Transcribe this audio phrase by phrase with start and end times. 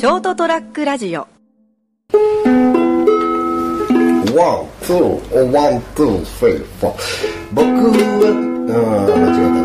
[0.00, 1.28] ショートトラックラジオ
[4.34, 6.96] One, two, one, two, three, four。
[7.52, 8.66] 僕は、うん、
[9.20, 9.60] 間違えた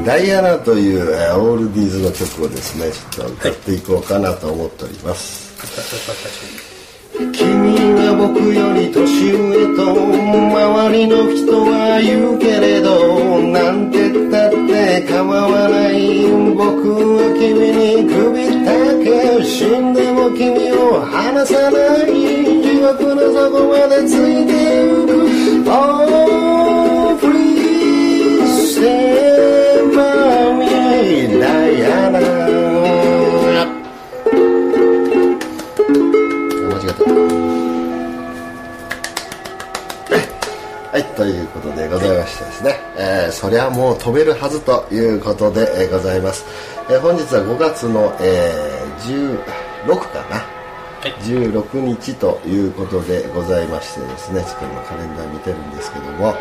[0.00, 0.06] な。
[0.06, 1.02] ダイアナという
[1.38, 5.54] オールディーズの曲をですね、ちょっと歌っていこうかなと思っております。
[7.18, 14.25] 君は僕より年上と周りの人は言うけれどなんて
[15.08, 18.70] 構わない僕は君に首だ
[19.04, 19.06] け
[19.44, 22.10] 死んでも君を離さない
[22.62, 24.52] 地獄の底までついて
[24.82, 25.16] ゆく。
[25.68, 29.35] Oh please stay
[41.16, 46.44] ということでございましてですね、えーそりゃもう飛べるはずということで、えーございます、
[46.90, 49.36] えー本日は5月の、えー
[49.86, 50.44] 16かな、
[51.24, 56.34] 16日ということでございましてですねちょっと今カレンダー見てるんですけども、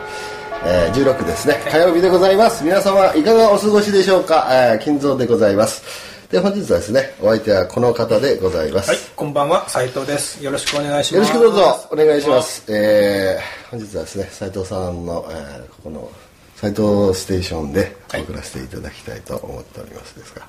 [0.66, 1.56] えー16ですね。
[1.72, 2.64] 火曜日でございます。
[2.64, 10.44] 皆様いかがお過ごしでしょうか、えー金蔵でございますで本日はですねお相手はこの方でございます、はい、こんばんは、斉藤です。
[10.44, 11.38] よろしくお願いしよろます。
[11.38, 12.42] しくどうぞお願いしま。
[12.42, 12.64] す。
[12.68, 16.12] えー本日はですね斉藤さんの、えーここの
[16.56, 20.48] 斉藤ステーションではい送らせていただきたいと思っておりますですが、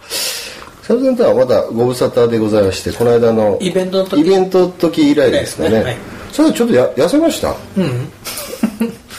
[0.82, 4.20] 斉藤さんとはまだご無沙汰でございましてこの間のイベントの時？
[4.20, 5.70] イベントの時以来ですかね。
[5.70, 5.96] ねはい
[6.32, 7.50] それはちょっとや痩せました？
[7.76, 8.10] うん。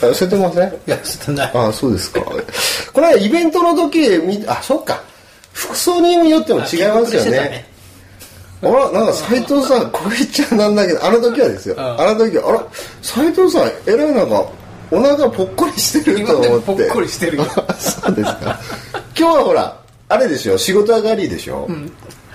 [0.00, 0.68] 痩せてません？
[0.68, 1.52] いや、ちょっとない。
[1.54, 2.20] ああそうですか。
[2.22, 5.02] これはイベントの時見あそっか
[5.58, 7.66] 服装によっても違いますよね。
[8.62, 11.74] あら、なんか斎藤さん、 これ言っちゃなんだけど、あの時はですよ。
[11.74, 12.64] んあの時は、あら、
[13.02, 14.44] 斎藤さん、えらいなんか、
[14.90, 16.64] お腹ぽっこりしてると思って。
[16.66, 17.44] ぽっこりしてるよ
[17.78, 18.58] そうですか。
[19.18, 19.76] 今日はほら、
[20.08, 21.68] あれでしょ、仕事上がりでしょ。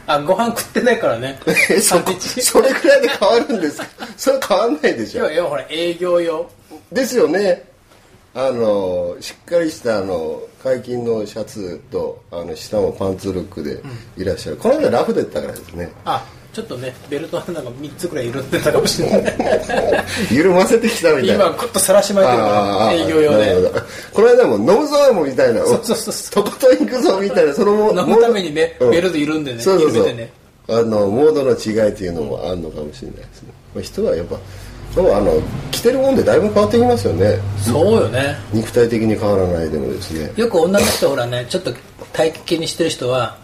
[0.06, 1.40] あ、ご飯食ってないからね。
[1.70, 1.96] えそ
[2.42, 3.86] それくらいで変わるんですか？
[4.18, 5.40] それ変わんないでしょ今日。
[5.40, 6.46] はほら、営業用。
[6.92, 7.64] ですよね。
[8.36, 13.82] あのしっかりしたあの解禁のシャツとあの下もパンツルックで
[14.18, 15.92] いらっしゃる、この間ラフだったからですね。
[16.06, 19.36] あ、ちょっとね、ベルトなんか3つくらい緩んでたかもしれない。
[20.34, 21.46] 緩ませてきたみたいな。
[21.46, 23.82] 今、ぐっとさらしまいてるから、営業用で。
[24.14, 26.44] この間も飲むぞもみたいなそうそうそうそう。
[26.44, 28.92] とことん行くぞみたいなそのも 飲むためにねうん。
[28.92, 30.06] ベルト緩んでねそうそうそう。
[30.14, 30.32] ね。
[30.68, 34.38] あのモードの違いっていうのもあるのかもしれないですね、まあ、人はやっぱ
[34.94, 37.38] そうあの着てるもんでだいぶ変わってきますよね。
[37.58, 38.36] そうよね。
[38.54, 40.32] 肉体的に変わらないでもですね。
[40.36, 41.74] よく女の人ほらね、ちょっと
[42.14, 43.38] 体型気にしてる人は、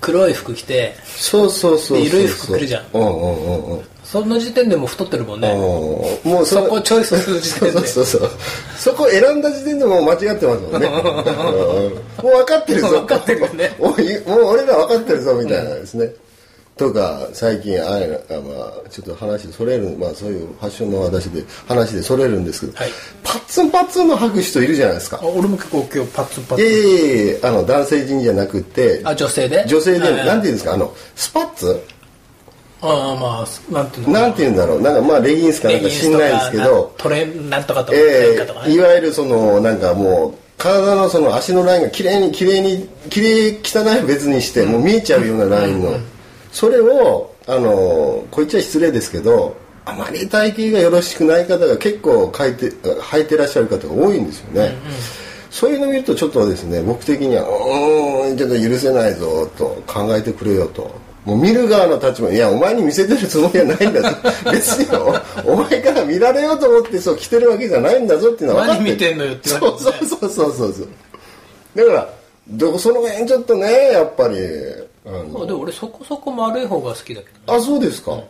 [0.00, 2.84] 黒い服着て、そうそうそうそうで緩い服着るじゃん。
[2.92, 3.84] うんうんうんうん。
[4.04, 5.48] その時点でもう太ってるもんね。
[5.48, 6.30] うん。
[6.32, 7.86] もうそこをチョイスする時点で。
[7.86, 8.30] そうそうそう
[8.76, 10.86] そこ選んだ時点でもう間違ってますもんね。
[10.88, 12.24] うん。
[12.24, 12.88] もう分かってるぞ。
[12.88, 13.74] 分かってるよね。
[13.80, 16.12] もうもう俺ら分かってるぞみたいなですね、
[16.80, 22.90] とか最近ああまあちょっと話それるまあそういうファッションの話で話でそれるんですけど、はい。
[23.22, 25.20] パッツンパッツンの履く人いるじゃないですか。
[25.22, 26.66] あ俺も結構今日パッツンパッツン。
[26.66, 29.66] いやいやいやあの男性陣じゃなくてあ、女性で？
[29.66, 30.72] 女性で、はいはいなんていうんですか？
[30.72, 31.80] あのスパッツ？
[32.80, 34.12] ああ、まあ、なんていうの？
[34.14, 34.80] なんていうんだろう？
[34.80, 38.82] なんかまあレギンスかなんか知んないですけどトレンなんとかとかえー、いね。
[38.82, 45.92] わゆるそのなんかもう体のその足のラインが綺麗に綺麗に綺麗汚いは別にしてもう見えちゃうようなラインの
[46.52, 54.74] それをあのこう言っちゃ失礼ですけどあまり体型がよろしくない方が結構履いて履いてらっしゃる方が多いんですよね、
[55.50, 60.90] そういうのを見るとちょっとですね僕的にはうーんちょっと許せないぞと考えてくれよと。
[61.24, 64.16] もう見る側の立場いやお前に見せてるつもりはないんだぞ。
[64.50, 64.96] 別に
[65.44, 70.88] おお前から見られようと思ってそう着てるわけじゃないんだぞっていうのは分かって何見てんのよって言わそうそうそうそうそう。
[71.74, 72.08] だから
[72.48, 74.36] どこその辺ちょっとねやっぱり
[75.06, 77.58] あのあでも俺そこそこ丸い方が好きだけどね。
[77.58, 78.22] あそうですか、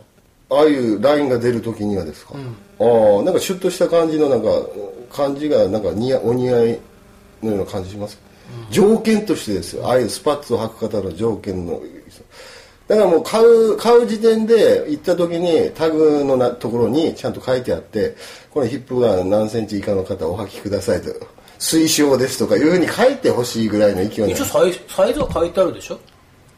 [0.49, 2.33] ああいうラインが出る時にはですか、
[2.79, 2.83] あ
[3.19, 4.49] あなんかシュッとした感じのなんか
[5.11, 6.79] 感じがなんか似合お似合い
[7.43, 8.17] のような感じします、
[8.69, 9.87] 条件としてですよ。
[9.87, 11.81] ああいうスパッツを履く方の条件の。
[12.87, 18.17] だからもう買う買う時点で行った時にタグのなところにちゃんと書いてあって
[18.49, 21.09] このヒップが何センチ以下の方お履きくださいと。
[21.57, 25.99] 推奨ですとかいうふうに書いてほしいぐらいの勢い一応サイサイズは書いてあるでしょ？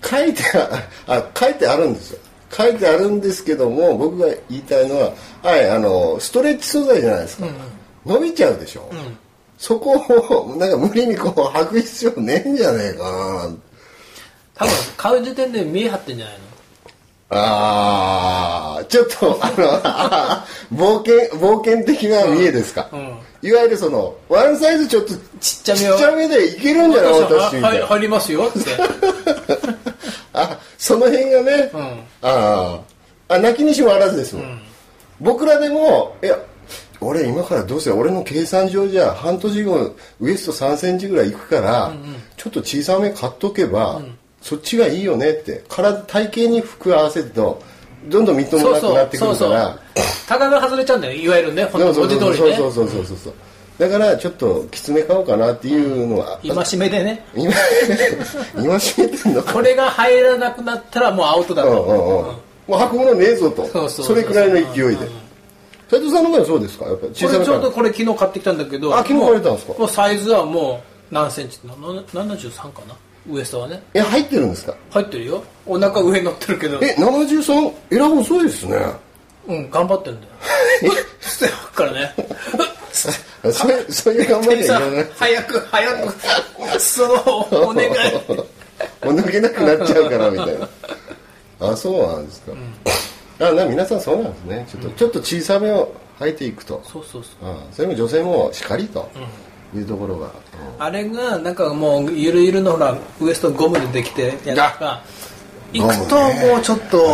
[0.03, 2.19] 書いてああ書いてあるんですよ。
[2.55, 7.47] 書いてあるんですけども僕が言いたいのははいあのストレッチ素材じゃないですか、
[8.05, 8.91] 伸びちゃうでしょ、
[9.57, 13.55] そこをなんか無理にこう履く必要ねえんじゃねえかな。
[14.55, 16.43] 多分買う時点で見え張ってんじゃないの？
[17.35, 23.17] ああちょっとあの冒険冒険的な見えですか、うん。
[23.41, 28.59] いわゆるそのワンサイズちょっとちっちゃめをちっちゃめでいけるんじゃない私みたいな入りますよって
[30.33, 31.81] あその辺がね、うん。
[31.81, 32.79] あ
[33.29, 34.61] ああ泣きにしもあらずですもん、
[35.19, 36.37] 僕らでもいや
[36.99, 41.93] 俺今からどうせ俺の計算上じゃ半年後ウエスト3センチぐらいいくから、
[42.37, 44.01] ちょっと小さめ買っとけば、
[44.41, 45.63] そっちがいいよねって。
[45.67, 47.61] 体体型に服合わせると
[48.07, 49.79] どんどんみっともそうそなくなってくうそうそうるから
[50.27, 52.35] タガが外れちゃうんだよいわゆるね文字通りね。
[52.35, 53.33] そうそうそうそうそうそう
[53.83, 57.25] だからちょっときつめ買おうかなっていうのは、今しめでね。
[57.35, 57.51] 今
[58.57, 61.85] 今しめてんのかこれが入らなくなったらもうアウトだうんうんうん。
[61.85, 62.33] と、も
[62.69, 63.89] う履くものねえぞと。
[63.89, 65.07] それくらいの勢いで。
[65.89, 66.85] 斉藤さんの場合はそうですか？
[66.85, 69.73] やっぱりこ小さちょうどこれ昨日買ってきたんだけどあ昨日買われたんですか？
[69.73, 70.81] もうサイズはも
[71.11, 72.95] う何センチなの73かな？
[73.31, 73.83] ウエストはね。
[73.93, 74.73] え入ってるんですか？
[74.91, 75.43] 入ってるよ。
[75.65, 76.79] お腹上に乗ってるけど。
[76.81, 78.77] え73えら遅いですね。
[79.47, 80.27] うん頑張ってんだよ。
[81.75, 82.13] からね
[83.51, 85.07] そういう そういう頑張りはいさらない。
[85.17, 87.89] 早く早くそのお願い。
[89.03, 90.69] もう抜けなくなっちゃうからみたいな。
[91.59, 92.51] あそうなんですか、
[93.39, 94.67] あな皆さんそうなんですね。
[94.69, 96.81] ちょっと、ちょっと小さめを履いていくと。
[96.83, 97.49] そうそうそう。
[97.49, 99.09] あそれも女性もしっかりと
[99.75, 100.31] いうところが、うん。
[100.79, 105.01] あれがなんかもうゆるゆるのほらウエストゴムでできてやつが
[105.73, 107.05] 行くともうちょっと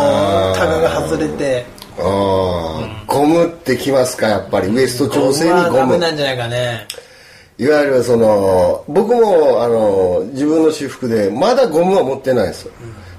[0.54, 1.64] タガが外れて
[1.98, 4.68] ああ、ゴムってきますかやっぱり。
[4.68, 6.86] ウエスト調整にはゴムダメなんじゃないかね。
[7.60, 12.62] いわゆるその僕もあの自分の私服でまだゴムは持ってないんです。
[12.62, 12.72] よ、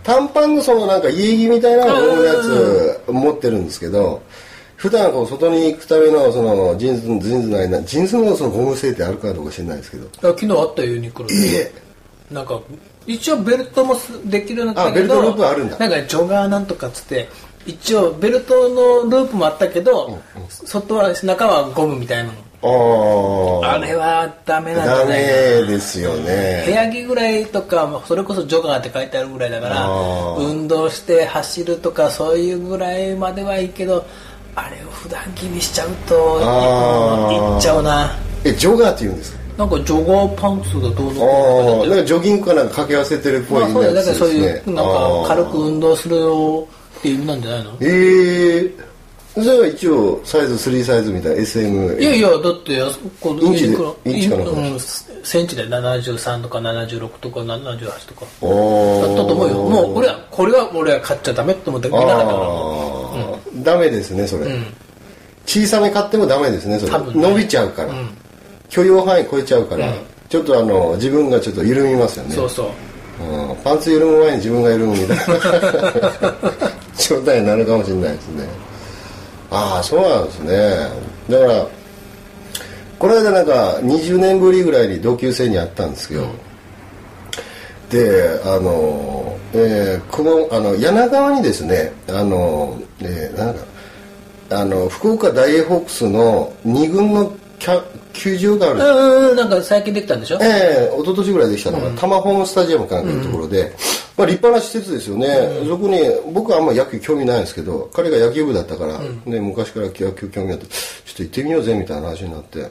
[0.04, 4.24] 短パンのそのなんか家着みたいなゴムのやつ持ってるんですけど
[4.78, 10.08] 普段こう外に行くためのそのジーンズジーンズないなジーンズのそのゴム製ってあるかどうか知らないですけど。
[10.08, 11.36] あ昨日あったよユニクロで。
[11.36, 11.72] え。
[12.34, 12.60] なんか
[13.06, 15.78] 一応ベルトもすできるようになったけどあベルトループあるんだ。
[15.78, 17.30] なんかジョガーなんとかっつって
[17.66, 20.20] 一応ベルトのループもあったけど、
[20.50, 22.34] 外は中はゴムみたいなの。
[22.64, 29.90] あれはダメなんじダゃないメですよ部ね屋着ぐらいとかそれこそジョガーって書いてあるぐらいだから
[30.38, 34.06] 運動して走るとかそういうぐらいまではいいけど
[34.54, 36.14] あれを普段着にしちゃうと
[37.56, 38.16] いっちゃうな。
[38.44, 39.40] えジョガーって言うんですか？
[39.58, 46.68] なんかジョガーパンツがどうのああなんかジョギングかなんか掛け合わせてるっぽいまあそうだからそういうなんか軽く運動するよ
[47.02, 47.78] っていう意味なんじゃないの？
[47.82, 48.72] ええ
[49.34, 53.72] それは一応サイズ3サイズみたいな SM いやいやだってあそこインチイン
[54.24, 54.78] チかなうん
[55.24, 59.54] センチで73とか76とか78とかおだったと思うよ。
[59.56, 62.30] もう俺はこれは俺は買っちゃダメって思って見なかったから。
[62.30, 64.48] ああ、ダメですねそれ、
[65.46, 66.92] 小さめ買ってもダメですねそれ。
[66.92, 67.22] ね。
[67.30, 67.94] 伸びちゃうから、
[68.70, 69.94] 許容範囲超えちゃうから、
[70.28, 72.36] ちょっとあの自分がちょっと緩みますよね。
[72.36, 73.24] そうそう。
[73.24, 73.56] うん。
[73.64, 75.26] パンツ緩む前に自分が緩むみたいな
[76.98, 78.48] 状態になるかもしれないですね。
[79.50, 80.90] ああそうなんですね。
[81.30, 81.68] だから
[83.00, 86.28] この間なんか20年ぶりぐらいに同級生に会ったんですけど、
[87.90, 93.62] であの、えー、このあの柳川にですねあの、えーなんか
[94.54, 97.82] あの福岡ダイエーホークスの2軍のキャ
[98.14, 98.76] 球場がある。
[98.76, 100.40] んですうんうんなんか最近できたんでしょ？
[100.42, 103.72] ええ一昨年ぐらいできたのが、タマホームスタジアムかなんかいうところで、
[104.18, 105.28] まあ、立派な施設ですよね、
[105.68, 106.00] そこに
[106.34, 112.70] 僕はあんま野球興味ないんですけど彼が野球部だったから、ね、昔から野球興味あってちょっと行ってみようぜみたいな話になって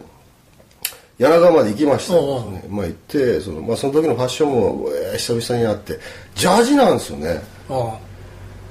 [1.19, 2.15] 柳川まで行きました。
[2.15, 5.99] ねまあ、行ってその,、まあ、その時のファッションも、えー久々に会って
[6.35, 7.29] ジャージなんですよね。
[7.69, 7.77] うん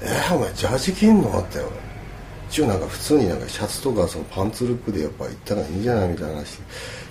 [0.01, 1.39] えー、お前ジャージ着んの？
[1.39, 1.59] って。
[2.49, 6.09] 一応なんか普通になんかシャツとかそのパンツルックでやっぱ行ったらいいんじゃない？
[6.09, 6.55] みたいな話。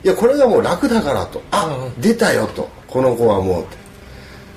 [0.02, 1.40] いやこれがもう楽だからと。
[1.52, 2.68] あ、出たよと。
[2.88, 3.62] この子はもう。
[3.62, 3.76] って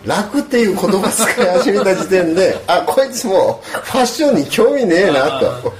[0.05, 5.73] 楽っていう言葉使い始めた時点であこいつもうファッションに興味ねえなと。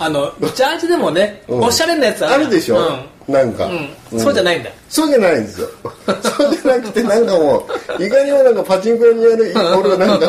[0.00, 1.64] あのジャージでもね、うん。
[1.64, 2.78] おしゃれなやつあるでしょ、
[3.26, 3.66] なんか、
[4.12, 4.20] うん。
[4.20, 4.70] そうじゃないんだ。
[4.88, 5.68] そうじゃないんですよ。
[6.22, 7.66] そうじゃなくてなんかも
[7.98, 10.26] ういかにもなんかパチンコ屋にやる俺はなんか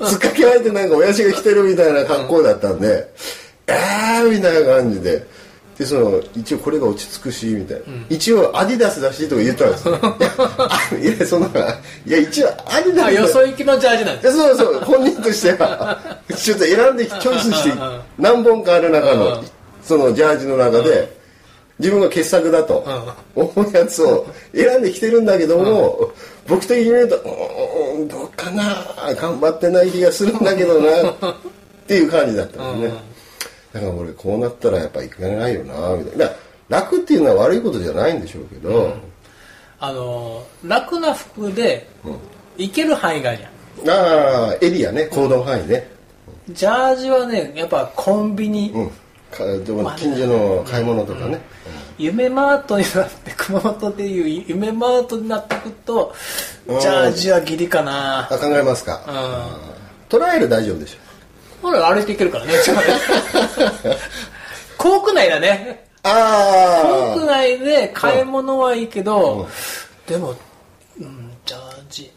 [0.04, 3.08] 突っかけられてなんか親父が来てるみたいな格好だったんで、
[3.68, 5.24] えーみたいな感じで
[5.78, 9.96] でその一応これが落ち着くしみたいな、一応アディダスだしとか言ったんですよ。
[10.98, 11.46] いやその
[12.06, 14.36] いや一応アディダスあよそ行きのジャージなんです。
[14.36, 15.98] そうそう本人としては
[16.34, 17.72] ちょっと選んでチョイスして
[18.18, 19.44] 何本かある中の
[19.82, 21.14] そのジャージの中で
[21.78, 22.84] 自分が傑作だと
[23.34, 26.10] 思うやつを選んできてるんだけども
[26.48, 31.34] 僕的に見るとうーんどうかな頑張ってない気がするんだけどな っ
[31.86, 32.98] ていう感じだったんですね
[33.76, 36.30] だから俺こうなったらやっぱいかないよなみたいな。
[36.68, 38.96] 楽っていうのは悪いことじゃないんでしょうけど、
[39.78, 41.86] あの楽な服で
[42.56, 43.90] 行ける範囲があるじゃん。
[43.90, 45.04] ああエリアね。
[45.06, 45.88] 行動範囲ね。
[46.48, 48.90] ジャージはねやっぱコンビニ、うん。
[49.30, 51.40] かでも近所の買い物とかね、
[51.98, 56.14] 夢マートになって 熊本でいう夢マートになってくると
[56.66, 58.28] ジャージはギリかな。
[58.30, 60.08] あ考えますか、うん。
[60.08, 61.05] トライアル大丈夫でしょ
[61.62, 62.52] 俺歩いていけるからね
[64.78, 65.84] 校区 内だね。
[66.02, 69.48] あ校区内で買い物はいいけど、
[70.06, 70.34] でも、
[71.00, 71.60] うん、ジャー
[71.90, 72.10] ジ。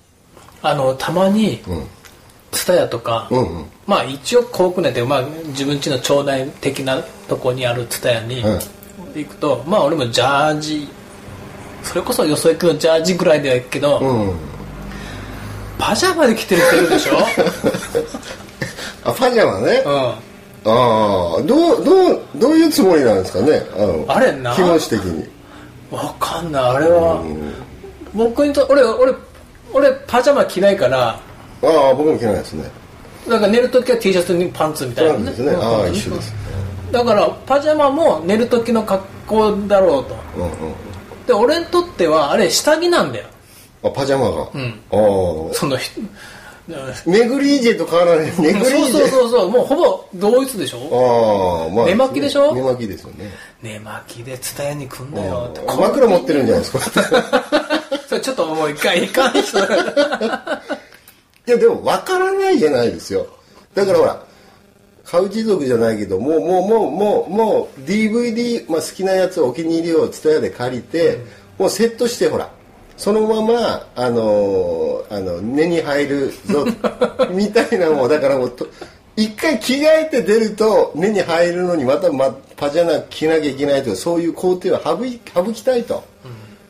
[0.62, 1.62] あのたまに
[2.51, 3.65] 蔦屋とか、うんうん。
[3.88, 8.60] まあ一応校区内で、まあ、自分家の町内的なとこにある蔦屋にうん。
[9.15, 10.88] 行くと、まあ俺もジャージ。
[11.81, 14.50] それこそよそ行くのジャージぐらいではいいけど、うん。
[15.79, 17.13] パジャマで着てる人いるでしょ、
[19.03, 20.20] あパジャマね、うあ
[20.65, 21.41] あ。
[21.44, 23.62] どうどうどういうつもりなんですかね？
[23.74, 25.24] あのあれな気持ち的に。
[25.24, 26.63] ん、わかんない。
[26.63, 27.24] あれは、
[28.13, 29.13] 僕にと俺俺
[29.74, 31.10] 俺パジャマ着ないから。
[31.10, 31.20] あ
[31.62, 32.70] あ僕も着ないですね。
[33.27, 35.12] なんか寝るときは T シャツにパンツみたいな。
[35.13, 35.51] そうなんですね。
[35.51, 35.62] うん。
[35.62, 36.34] ああ一緒です
[36.91, 40.15] だからパジャマも寝る時の格好だろうと。
[40.38, 40.74] うんうん。
[41.27, 43.27] で俺にとってはあれ下着なんだよ。
[43.84, 44.46] あパジャマが、ん。
[44.91, 45.53] ああ。
[45.53, 45.77] その
[46.69, 49.49] 人 ネグリージェと変わらないネグリーそうジェそうそうそう。
[49.49, 50.79] もうほぼ同一でしょ？
[51.67, 52.53] ああまあ寝巻きでしょ？
[52.53, 53.29] 寝巻きですよね。
[53.61, 55.61] 寝巻きで蔦屋に来んだよって。
[55.65, 57.03] 枕持ってるんじゃないですか。
[58.07, 59.61] それちょっともう一回いかん人い
[61.45, 63.27] やでも分からないじゃないですよ。
[63.73, 64.23] だからほら
[65.05, 71.19] 買う貴族じゃないけどもうもうもうもうもう DVD、まあ、好きなやつお気に入りを蔦屋で借りて、
[71.57, 72.49] もうセットしてほら
[73.00, 76.65] そのままあのーあの根に入るぞ。
[77.32, 78.68] みたいなもうだからもうと
[79.15, 86.03] 一回着替えて出ると根に入るのにまた、ま、パジャマ着なきゃいけないとかそういう工程を省い省きたいと、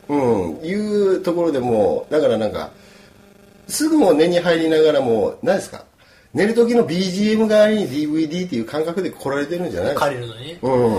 [0.08, 0.60] うん。
[0.64, 2.70] いうところでもうだからなんか
[3.68, 5.84] すぐもう根に入りながらも何ですか？
[6.32, 10.06] 寝る時の BGM 代わりに DVD っていう感覚で来られてるんじゃないですか？
[10.06, 10.58] 借りるのに？
[10.62, 10.96] うん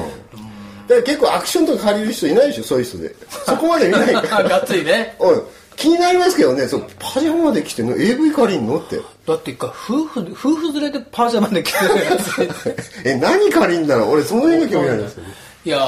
[0.91, 3.15] だから結構アクションとか借りる人いないでしょそういう人で。
[3.45, 4.49] そこまで見ないから。
[4.49, 5.15] がっつりね。
[5.19, 5.41] おい
[5.77, 8.99] 気になりますけどねそうパジャマで着てんの？AV 借りんのって。
[9.25, 12.49] だって一回夫婦夫婦連れでパジャマで着てるやつ。
[13.07, 14.11] え何借りんだろう？
[14.11, 15.23] 俺その辺が興味あるんですよ
[15.63, 15.79] いや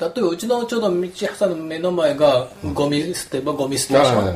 [0.00, 4.34] 例えばうちのちょうど道挟む目の前がゴミ捨て場ゴミ捨て場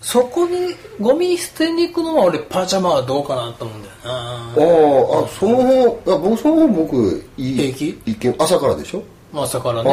[0.00, 4.10] そこにゴミ捨てに行くのは俺パジャマはどうかなと思うんだよな。
[4.10, 8.02] あーあその辺いや僕その辺僕いい平気？
[8.06, 9.02] 一見朝からでしょ？
[9.32, 9.90] まあ朝からあね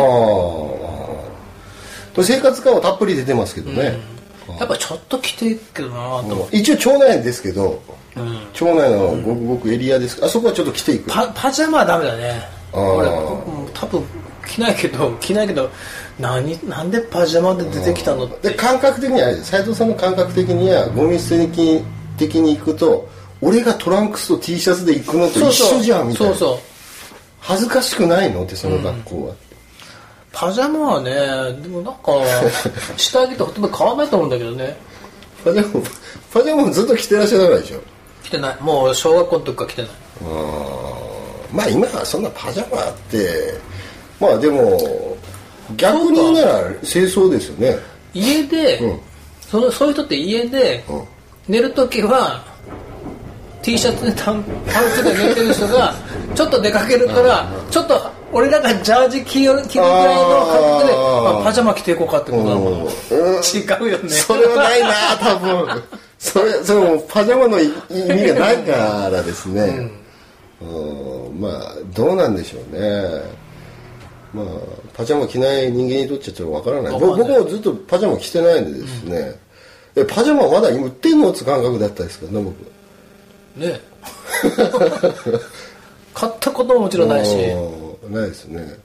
[2.18, 4.00] あ生活感はたっぷり出てますけどね、
[4.58, 6.34] やっぱちょっと着ていくけどなと。
[6.34, 7.80] 思って一応町内ですけど、
[8.16, 8.40] うん。
[8.54, 10.26] 町内のごくごくエリアです。
[10.26, 11.12] あそこはちょっと着ていく。
[11.12, 12.42] パパジャマはダメだね。
[12.74, 14.04] 俺うん多分
[14.48, 15.70] 着ないけど着ないけど
[16.20, 18.50] 何なんでパジャマで出てきたのって。
[18.50, 21.84] で感覚的には斉藤さんの感覚的にはゴミ捨てに
[22.18, 23.08] 的に行くと
[23.42, 26.36] 俺がトランクスと T シャツで行くのと一緒じゃんみたいな。
[26.36, 26.60] そうそう。
[27.40, 29.36] 恥ずかしくないのってその学校は、
[30.34, 31.12] パジャマはね
[31.62, 32.12] でもなんか
[32.98, 34.76] 下着とほとんど変わらないと思うんだけどね。
[35.46, 35.84] パジャマ
[36.34, 37.80] パジャマずっと着てらっしゃらないでしょ？
[38.24, 38.58] 着てない。
[38.60, 39.92] もう小学校の時から着てない。
[41.54, 43.54] まあ今はそんなパジャマって
[44.20, 45.18] まあでも
[45.76, 47.78] 逆に言うなら清掃ですよね。
[48.14, 49.00] 家で、うん。
[49.42, 51.04] そのそういう人って家で、うん。
[51.48, 52.44] 寝る時は
[53.62, 55.94] T シャツでタンパンツで寝てる人が
[56.36, 58.02] ちょっと出かけるからちょっと
[58.34, 61.34] 俺らがジャージ着る着るぐらいの格好であー。
[61.34, 62.88] まあパジャマ着ていこうかってことだもん、うん。
[62.88, 64.10] 違うよね。
[64.10, 65.84] それはないな多分。
[66.20, 69.90] それそれもパジャマの意味がないからですね、
[70.62, 73.22] うん、まあどうなんでしょうね
[74.34, 74.46] まあ
[74.94, 77.00] パジャマ着ない人間にとっちゃちょっとわからない。
[77.00, 79.36] 僕僕もずっとパジャマ着てないんでですね、
[79.96, 82.56] えパジャマまだ今売ってんのって感覚だったですからね僕。
[83.60, 83.82] ね。
[86.14, 87.36] 買ったことももちろんないし。
[87.36, 88.78] うんないですね。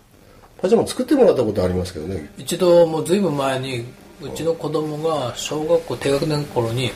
[0.60, 2.30] パジャマ作ってもらったことありますけどね。
[2.38, 3.84] 一度もうずいぶん前に
[4.20, 6.92] うちの子供が小学校低学年の頃に、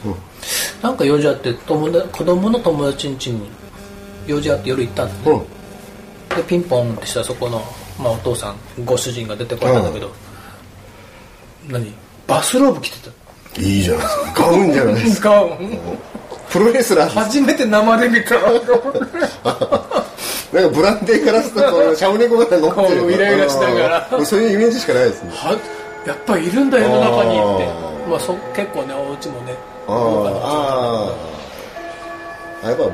[0.82, 3.48] なんか用事あって友達子供の友達ん家に
[4.26, 5.44] 用事あって夜行ったんだね、
[6.30, 6.36] うん。
[6.36, 7.62] でピンポンってしたらそこの、
[7.98, 10.12] まあ、お父さんご主人が出てこられたんだけど、
[11.68, 11.94] 何？
[12.26, 13.10] バスローブ着て
[13.60, 14.42] いいじゃないですか。
[14.42, 15.44] ガウンじゃないですか。
[16.50, 17.18] プロレスラーです。
[17.18, 18.60] 初めて生で見たなん
[20.70, 24.08] かブランデーガラスとこうシャムネコが乗ってるイライラしながら。
[24.12, 24.26] うん。
[24.26, 25.30] そういうイメージしかないですね。
[25.30, 25.58] は
[26.06, 27.66] やっぱいるんだ世の中にって。
[28.08, 29.54] まあ、そ結構ねお家もね
[29.88, 29.94] あー。
[30.42, 32.68] あー。
[32.68, 32.84] やっぱ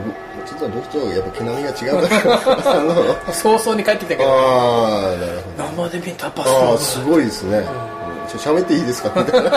[0.46, 2.72] ちょっと僕とやっぱ毛並みが違うから。
[2.76, 3.32] あの。
[3.32, 5.50] 早々に帰ってきたけどああなるほ
[5.82, 5.88] ど。
[5.88, 7.64] 生で見たバスロああすごいですね、うん。
[8.28, 9.50] ちょ喋っていいですかみたいな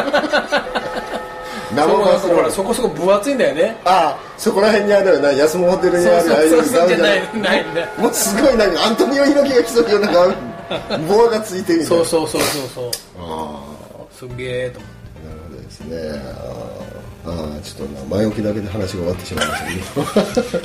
[1.76, 3.76] 生そうバスローブほらそこそこ分厚いんだよね。
[3.86, 12.92] ああそこら辺にあるな安物ホテルにあるああいうそうそうそうガウンじないないねもうすごいなんかアントニオ猪木が来そうなガウン棒がついてるみたいなそうそうそうそうそう。
[13.20, 13.64] あ
[14.12, 14.96] すげえと思って。
[15.26, 15.98] あなるほどですね。
[16.40, 16.85] あー
[17.26, 20.62] あーちょっとな前置きだけで話が終わってしまいましたけど。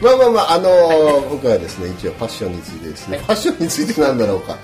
[0.00, 4.56] まあまあまああのー僕はですね一応ファッションについてですね、ファッションについてなんだろうか。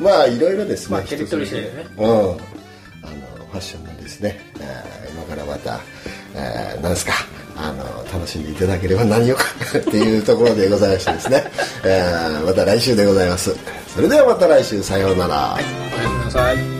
[0.00, 1.86] まあいろいろですね、まあテリトリー次第でね。
[1.98, 2.06] うん。
[2.06, 2.36] あの
[3.50, 5.80] ファッションのですね、えー今からまた、
[6.34, 7.12] えーなんですか
[7.56, 9.44] あの楽しんでいただければ何よか
[9.76, 11.44] っていうところでございましてですね、
[11.84, 13.54] えーまた来週でございます。
[13.94, 14.82] それではまた来週。
[14.82, 16.79] さようなら、おやすみなさい